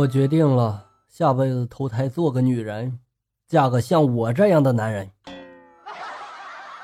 [0.00, 2.98] 我决定了，下辈子投胎做个女人，
[3.46, 5.10] 嫁个像我这样的男人。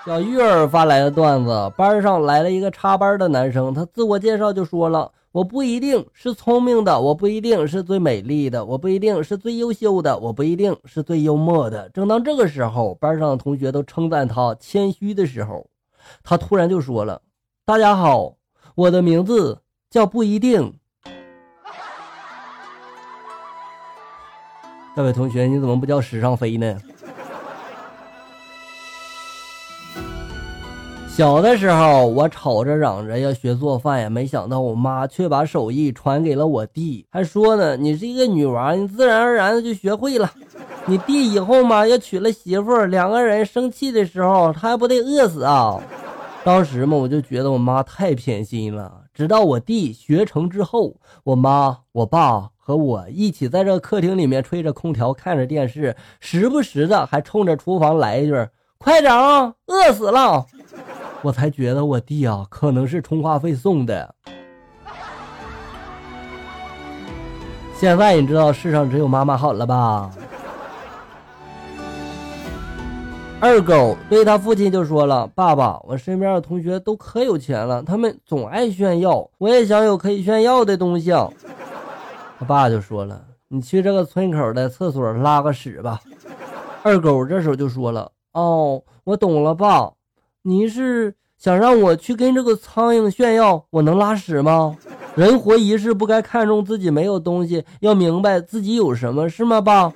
[0.05, 15.67] 小玉儿发来的段子，班上来了一个插班的男生，他自我介绍就说了：“我不一定是聪明的，我不一定是最美丽的，我不一定是最优秀的，我不一定是最幽默的。”正当这个时候，班上的同学都称赞他谦虚的时候，
[16.23, 17.23] 他突然就说了
[17.65, 18.37] ：“大家好，
[18.75, 20.79] 我的名字叫不一定。”
[24.97, 26.75] 这位同学，你怎么不叫史上飞呢？
[31.07, 40.33] 小的时候，我吵着嚷着要学做饭呀，没想到我妈却把手艺传给了我弟，还说呢：“你是一个女娃，你自然而然的就学会了。
[40.87, 45.79] 你弟以后嘛，要娶了媳妇，两个人生气的时候，他还不得饿死啊？”
[46.43, 48.91] 当时嘛，我就觉得我妈太偏心了。
[49.17, 60.45] 直到我弟学成之后，我妈、我爸和我一起在这客厅里面吹着空调，看着电视，时不时的还冲着厨房来一句：“快点啊，饿死了。”
[61.25, 64.15] 我才觉得我弟啊，可能是充话费送的。
[67.75, 70.11] 现在你知道世上只有妈妈好了吧？
[73.47, 81.13] 二狗对他父亲就说了：“爸爸，我身边的同学都可有钱了，他们总爱炫耀，我也想有可以炫耀的东西。”
[82.41, 86.01] 他爸就说了：“你去这个村口的厕所拉个屎吧。”
[86.83, 89.93] 二狗这时候就说了：“哦，我懂了，爸。”
[90.43, 94.77] 你是想让我去跟这个苍蝇炫耀我能拉屎吗？
[95.15, 99.93] 人活一世，不该看重自己没有东西，要明白自己有什么，是吗，爸？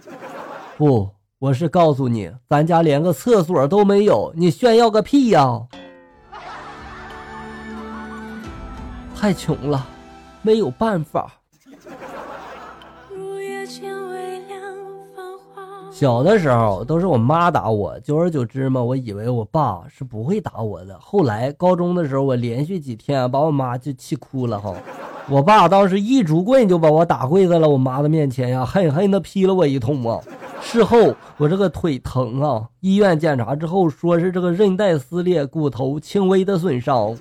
[0.78, 1.08] 不，
[1.40, 5.58] 我是告诉你，咱家连个厕所都没有，你炫耀个屁呀！
[9.16, 9.86] 太穷了，
[10.42, 11.32] 没有办法。
[15.90, 20.98] 小的时候都是我妈打我，久而久之嘛，我以为我爸是不会打我的。
[21.00, 24.74] 后来高中的时候，我连续几天把我妈就气哭了哈。
[25.30, 30.20] 我爸当时一竹棍就把我打跪在了我妈的面前呀，狠狠的劈了我一通啊。
[30.60, 37.16] 事后我这个腿疼啊，医院检查之后说是这个韧带撕裂，骨头轻微的损伤。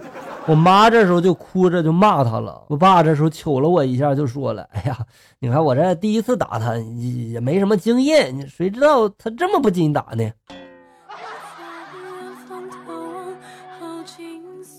[0.45, 4.97] 我妈这时候就哭着就骂他了，我爸这时候瞅了我一下就说了：“哎呀，
[5.39, 10.29] 你看我这第一次打他，也没什么经验，谁知道他这么不经打呢？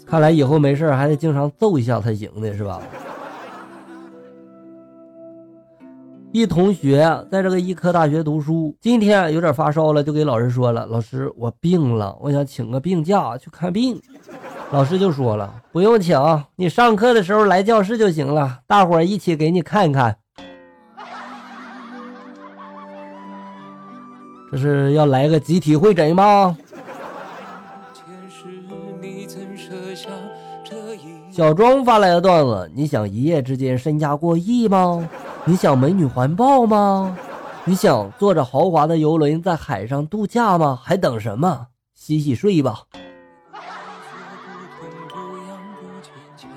[0.06, 2.81] 看来以后没事还得经常揍一下才行的是吧？”
[6.32, 14.00] 一同学在这个医科大学读书，今天有点发烧了，就给老师说了：“老师，我病了，我想请个病假去看病。”
[14.70, 16.16] 老师就说了：“不用请，
[16.54, 20.16] 你上课的时候来教室就行了，大伙儿一起给你看看。”
[24.52, 26.56] 这是要来个集体会诊吗？
[31.32, 35.08] 小庄发来的段子：你想一夜之间身价过亿吗？
[35.44, 37.16] 你想美女环抱吗？
[37.64, 40.78] 你想坐着豪华的游轮在海上度假吗？
[40.82, 41.66] 还等什么？
[41.94, 42.82] 洗洗睡吧。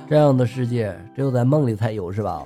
[0.10, 2.44] 这样的世界只有在梦里才有，是吧？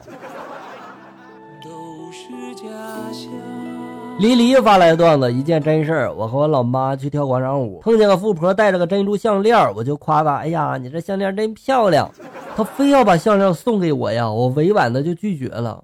[4.20, 6.14] 黎黎发来的段子，一件真事儿。
[6.14, 12.10] 我和我老妈去跳广场舞，碰见个富婆戴着个珍珠项链，我就夸她：“哎呀，你这项链真漂亮。”
[12.58, 15.84] 她非要把项链送给我呀，我委婉的就拒绝了。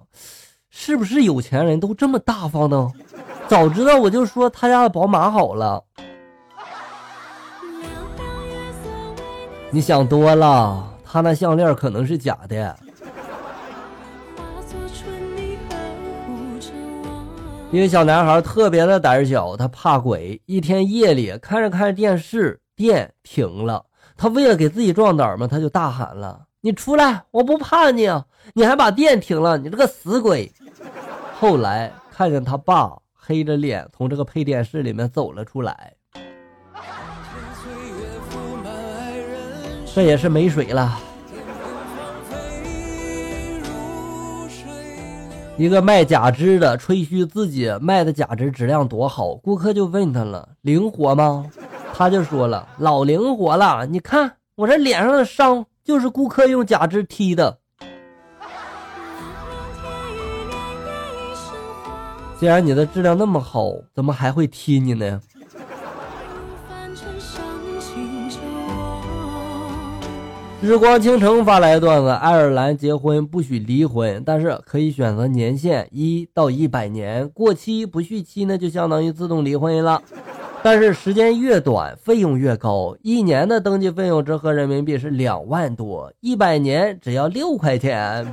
[0.76, 2.90] 是不是有钱人都这么大方呢？
[3.46, 5.82] 早知道我就说他家的宝马好了。
[9.70, 10.90] 你想多了。
[11.04, 12.76] 他那项链可能是假的。
[17.70, 20.40] 一个小男孩特别的胆小，他怕鬼。
[20.46, 23.84] 一天夜里看着看着电视，电停了。
[24.16, 27.22] 他为了给自己壮胆嘛，他就大喊了：“你出来！
[27.30, 28.08] 我不怕你，
[28.54, 30.52] 你还把电停了，你这个死鬼！”
[31.38, 35.92] 后来看见他爸黑着脸从这个配电室里面走了出来。
[39.94, 40.98] 这也是没水了。
[45.56, 51.46] 一个卖假肢的吹嘘自己卖的假肢质量多好，顾客就问他了：“灵活吗？”
[51.94, 57.58] 他就说了：“老灵活了，你看我这脸上的伤就是顾客用假肢踢的。”
[62.44, 65.18] 既然你的质量那么好，怎么还会踢你呢？
[70.60, 80.02] 日光倾城发来段子：爱尔兰结婚不许离婚，但是可以选择年限一到一百年，过期不续期呢，就相当于自动离婚了。
[80.62, 88.26] 但是时间越短，费用越高，一年的登记费用折合人民币是两万多，一百年只要六块钱。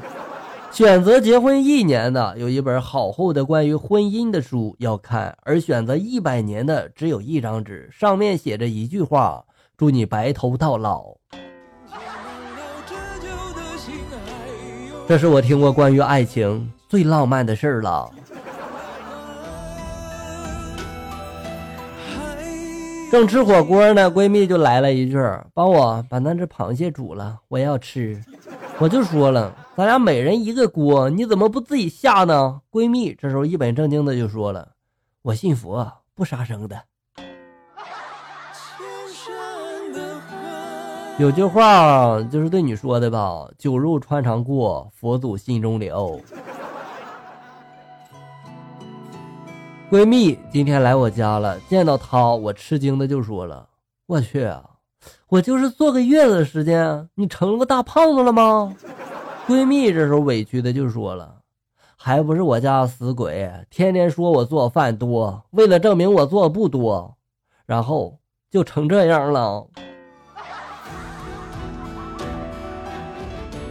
[0.72, 9.44] 选择结婚一年的有一本好厚的关于婚姻的书要看，而选择一百年的只有一张纸，上面写着一句话：
[9.78, 11.16] 祝你白头到老。
[15.08, 18.10] 这是我听过关于爱情最浪漫的事儿了。
[23.12, 25.18] 正吃火锅呢，闺蜜就来了一句
[25.54, 28.24] ：“帮我把那只螃蟹煮了，我要吃。”
[28.80, 32.60] 我就说了，咱俩每人一个锅，你怎么不自己下呢？
[32.70, 34.74] 闺蜜这时候一本正经的就说了
[35.24, 36.78] ：“我信佛，不杀生的。”
[41.18, 46.20] 有句话就是对你说的吧：“酒肉穿肠过，佛祖心中留。”
[49.90, 53.70] 闺蜜今天来我家了，见到她，我吃惊的就说了
[54.06, 54.52] ：“我去！”
[55.30, 58.76] 我就是坐个月子的时间，你成了个大胖子了吗？
[59.52, 61.42] 闺蜜这时候委屈的就说了，
[61.98, 67.18] 还不是我家死鬼，天天说我做饭多，为了证明我做的不多，
[67.66, 68.18] 然后
[68.50, 69.68] 就成这样了。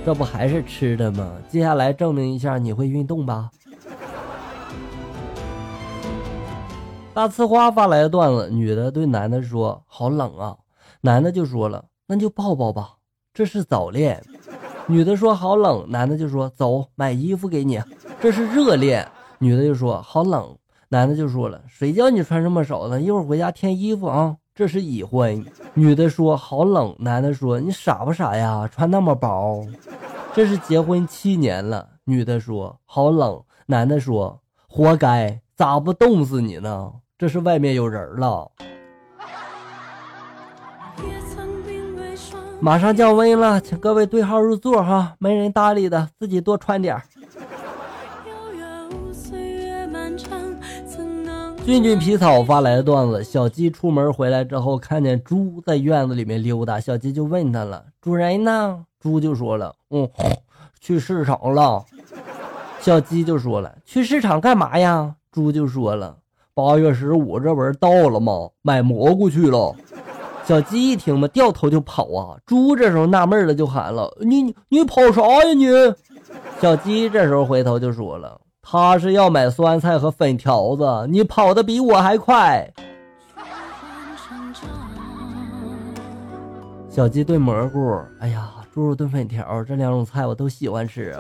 [0.04, 1.32] 这不还是吃的吗？
[1.48, 3.50] 接下来证明一下你会运动吧。
[7.14, 10.58] 大呲花发来的段子，女的对男的说：“好冷啊。”
[11.00, 12.96] 男的就说了：“那就抱抱吧，
[13.32, 14.22] 这是早恋。”
[14.86, 17.80] 女的说：“好冷。”男的就说：“走，买衣服给你，
[18.20, 19.06] 这是热恋。”
[19.38, 20.56] 女的就说：“好冷。”
[20.88, 23.00] 男的就说了：“谁叫你穿这么少呢？
[23.00, 25.44] 一会儿回家添衣服啊。”这是已婚。
[25.74, 28.68] 女的说：“好冷。”男的说：“你傻不傻呀？
[28.70, 29.64] 穿那么薄。”
[30.34, 31.88] 这是结婚七年了。
[32.04, 36.92] 女的说：“好冷。”男的说：“活该，咋不冻死你呢？
[37.16, 38.50] 这是外面有人了。”
[42.62, 47.00] 马上降温了，请各位对号入座哈，没人搭理的，自己多穿点。
[51.64, 60.08] 俊俊皮草发来的段子：小鸡出门回来之后，看见猪在院子里面溜达，小鸡就问他了：“主人呢？”猪就说了：“嗯，
[60.80, 61.84] 去市场了。”
[62.80, 66.16] 小鸡就说了：“去市场干嘛呀？”猪就说了
[66.52, 68.50] ：“八月十五这不是到了吗？
[68.60, 69.74] 买蘑菇去了。”
[70.50, 72.34] 小鸡一听嘛，掉头就跑啊！
[72.44, 75.68] 猪这时候纳闷了，就喊了：“你你跑啥呀你？”
[76.60, 82.68] 小鸡这时候回头就说了：“他是要买酸菜和粉条子，你跑的比我还快。”
[86.90, 91.16] 小鸡炖蘑菇，哎呀，猪肉炖粉条，这两种菜我都喜欢吃。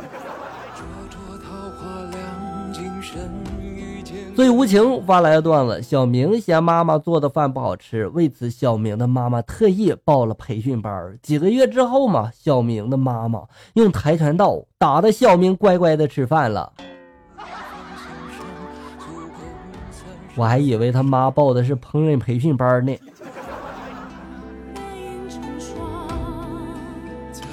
[4.34, 11.18] 最无情发来的段子：小明嫌妈妈做的饭不好吃，为此小明的妈妈特意报了培训班。
[11.22, 13.42] 几个月之后嘛，小明的妈妈
[13.74, 16.72] 用跆拳道打的小明乖乖的吃饭了。
[20.36, 22.96] 我还以为他妈报的是烹饪培训班呢。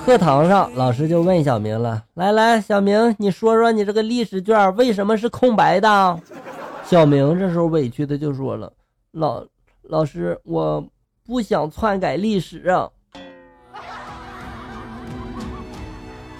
[0.08, 6.18] 课堂上，老师就问小明了：“来来，小明，你说说你这个历史卷为什么是空白的？”
[6.88, 8.72] 小明这时候委屈的就说了
[9.12, 9.44] ：“老
[9.82, 10.82] 老师，我
[11.26, 12.90] 不想篡改历史啊。”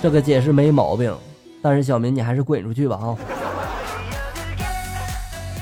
[0.02, 1.14] 这个解释没毛病，
[1.62, 3.18] 但是小明你还是滚出去吧啊！